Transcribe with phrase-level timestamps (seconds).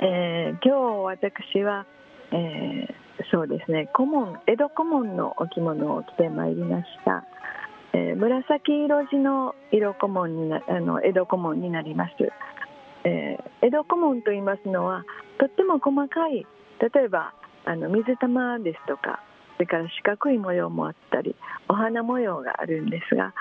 [0.00, 1.84] えー、今日私は、
[2.30, 2.94] えー、
[3.32, 7.24] そうですね古文江戸古文のお着物を着てまいりました。
[7.94, 12.12] えー、紫色地の色古文になあの江戸古文になります、
[13.04, 15.04] えー、江戸古文と言いますのは
[15.40, 16.46] とっても細かい
[16.94, 17.32] 例えば
[17.64, 19.22] あの水玉ですとか
[19.56, 21.34] それから四角い模様もあったり
[21.68, 23.32] お花模様があるんですが、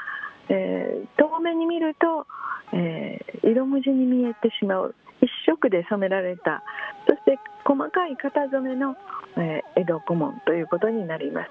[0.50, 2.26] えー、遠目に見ると、
[2.74, 4.96] え色無地に見えてしまう。
[5.22, 5.27] 一
[5.58, 6.64] 色で染められた
[7.08, 8.96] そして細かい型染めの、
[9.38, 11.50] え江戸古文ということになります。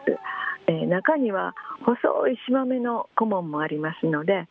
[0.68, 1.54] えー、中には
[1.84, 4.48] 細い島目の顧問もありますので、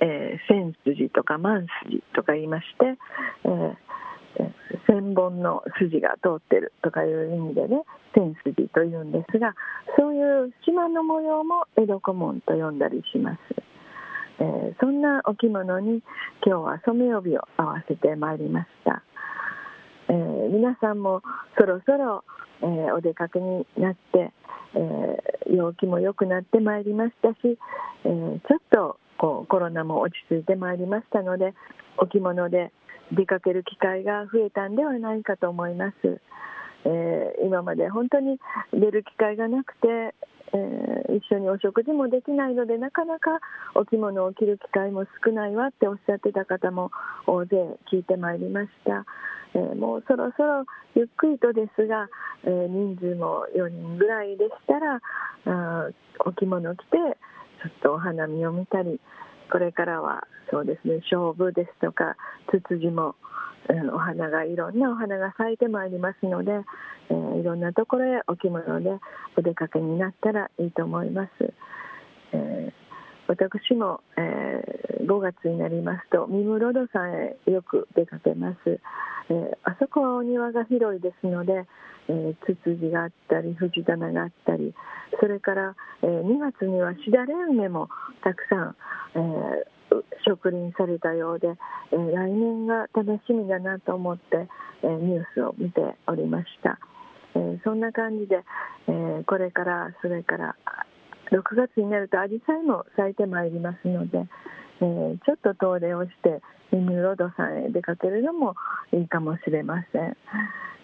[0.00, 2.96] えー、千筋とか万筋とか言いまして、
[3.44, 3.76] えー、
[4.86, 7.82] 千本の筋が通ってるとかいう意味でね
[8.14, 9.54] 千筋というんですが
[9.98, 13.38] そういう島の模様も江戸古文と呼んだりします、
[14.40, 16.02] えー、そんなお着物に
[16.46, 19.02] 今日は染め帯を合わせてまいりました、
[20.08, 21.22] えー、皆さんも
[21.58, 22.24] そろそろ、
[22.62, 24.32] えー、お出かけになって、
[24.74, 27.58] え陽気も良くなってまいりましたし、
[28.04, 31.54] え、ちょっとこうコロナも落ち着いてまいりましたので
[31.96, 32.70] お着物で
[33.12, 36.20] 出かける機会が増えたんではないかと思います。
[36.84, 38.38] え、今まで本当に
[38.72, 40.14] 出る機会がなくて、
[40.52, 43.40] えー、一緒にお食事もできないのでなかなか
[43.74, 46.90] お着物を着る機会も少ないわっておっしゃってた方も
[47.26, 47.56] 大勢
[47.92, 49.04] 聞いてまいりました。
[49.54, 52.08] えー、もうそろそろゆっくりとですが、
[52.44, 55.00] えー、人数も4人ぐらいでしたら
[55.46, 55.90] あ
[56.24, 59.00] お着物着てちょっとお花見を見たり
[59.50, 62.16] これからはそうですね勝負ですとか
[62.50, 63.16] ツツジも、
[63.68, 66.52] うん、お花がいろんなお花が咲いてまいりますので、
[67.10, 68.90] えー、いろんなところへお着物で
[69.36, 71.30] お出かけになったらいいと思います。
[73.28, 78.80] 私も、えー、5月になりますと三室戸さんへよく出かけます、
[79.28, 81.66] えー、あそこはお庭が広いですので、
[82.08, 84.74] えー、ツツジがあったり藤棚があったり
[85.20, 87.88] それから、えー、2月にはしだれ梅も
[88.24, 88.76] たくさん、
[89.14, 91.48] えー、植林されたようで、
[91.92, 94.48] えー、来年が楽しみだなと思って、
[94.82, 96.78] えー、ニュースを見ておりました、
[97.34, 98.42] えー、そんな感じで、
[98.88, 100.56] えー、これからそれから
[101.32, 104.18] 6月になるとアジサイも咲いてまいりますので、
[104.80, 106.40] えー、ちょっと遠出をして
[106.72, 108.54] ミムロードさんへ出かけるのも
[108.92, 110.16] いいかもしれません、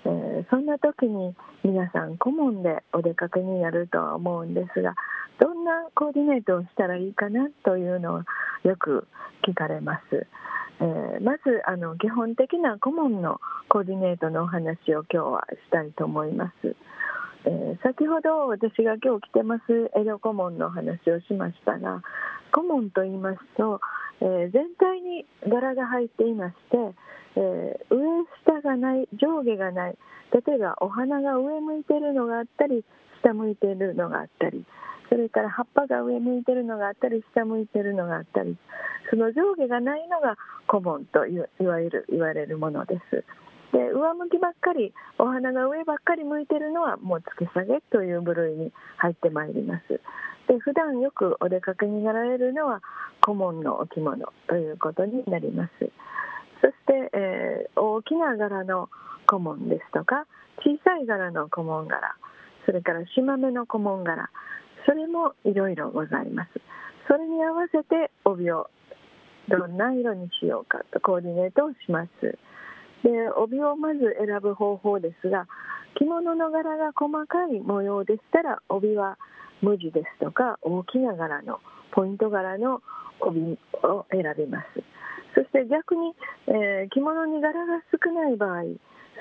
[0.05, 4.95] えー、そんな時に皆さん顧問でお出かけになるとは思うんですが
[5.41, 8.19] どんなコーディネートをしたらいいかなというのを
[8.69, 9.07] よく
[9.47, 10.27] 聞かれます、
[10.81, 16.77] えー、まずあの基本的な顧問のコーディネートのお話を今日はしたいと思います。
[17.47, 19.63] えー、先ほど私が今日着てます
[19.95, 22.03] 江戸古文の話をしましたが
[22.53, 23.81] 古文と言いますと、
[24.21, 26.79] えー、全体に柄が入っていまして、
[27.37, 29.99] えー、上下がない上下がない
[30.33, 32.85] 例えばお花が上向いてるのがあったり
[33.23, 34.65] 下向いてるのがあったり
[35.11, 38.57] それから葉っぱが上向いてるのがあったり下向いてるのがあったり
[39.11, 43.25] その上下がないのが古文といわゆる言われるものです。
[43.75, 50.01] で上向きばっかりお花が上ばっかり向いてるのはもうつけ下げという部類に入ってまいります。
[50.47, 52.83] で普段よくお出かけになられるのは
[53.21, 55.91] 顧問のお着物ということになります。
[56.61, 58.89] そして、えー、大きな柄の
[59.27, 60.27] 顧問ですとか
[60.59, 62.15] 小さい柄の顧問柄
[62.67, 64.31] それから島目の顧問柄
[64.87, 66.51] それもいろいろございます。
[67.09, 68.71] それに合わせて帯を
[69.49, 72.39] どんな色にしようかとコーディネートをします。
[73.05, 75.47] で帯をまず選ぶ方法ですが
[75.97, 79.19] 着物の柄が細かい模様でしたら帯は
[79.61, 81.61] 無地ですとか大きな柄の
[81.93, 82.83] ポイント柄の
[83.21, 84.83] 帯を選びます。
[85.35, 86.15] そして逆に、
[86.47, 88.63] えー、着物に柄が少ない場合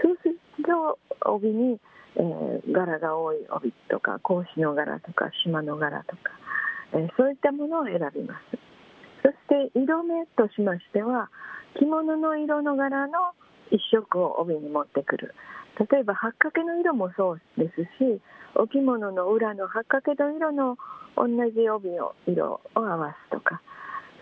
[0.01, 0.99] そうすると
[1.29, 1.79] 帯に、
[2.15, 6.31] えー、柄が多い帯とか格子の柄とか島の柄とか、
[6.93, 8.57] えー、そういったものを選びます。
[9.23, 9.35] そし
[9.71, 11.29] て色目としましては
[11.79, 13.33] 着物の色の柄の
[13.73, 15.33] 一色を帯に持ってくる。
[15.91, 18.21] 例えば八掛の色もそうですし
[18.53, 20.77] お着物の裏の八掛の色の
[21.17, 23.61] 同じ帯の色を合わすとか。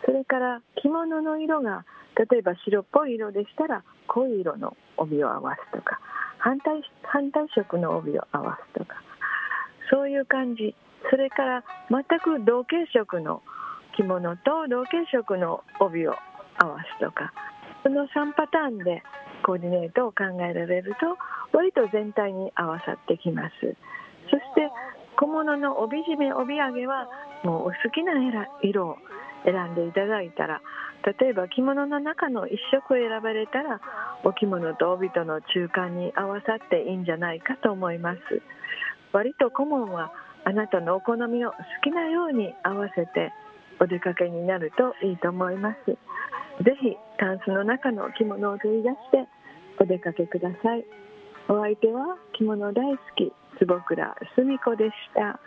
[0.06, 6.00] それから着物の色が例えば白っぽい色でしたら濃い色の帯を合わすとか。
[6.38, 8.95] 反対反対色の帯を合わすとか。
[9.92, 10.74] そういう感じ。
[11.09, 13.42] それから全く同系色の
[13.98, 16.15] 着物と同系色の帯を
[16.57, 17.33] 合わすとか。
[17.83, 19.04] その3パターンで
[19.45, 21.18] コーディネートを考えられると
[21.57, 23.54] 割と全体に合わさってきます。
[24.30, 24.69] そして
[25.18, 27.07] 小物の帯締め帯揚げは
[27.44, 28.13] もうお好きな
[28.63, 28.98] 色を
[29.44, 30.62] 選んでいただいたら
[31.19, 33.81] 例えば着物の中の一色を選ばれたら
[34.24, 38.19] お着物と帯との中間に合わさっていいんじゃないかと思います。
[39.12, 40.13] 割と顧問は
[40.45, 43.34] あなたのお好みを好きなように合わせて
[43.80, 45.98] お出かけになるといいと思います。
[46.63, 49.28] ぜひタンスの中の着物を取り出して
[49.80, 50.86] お出かけください。
[51.50, 55.40] お相手は着物大好き坪倉澄子でした。